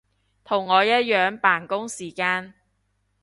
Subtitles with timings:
[0.43, 2.55] 同我一樣扮工時間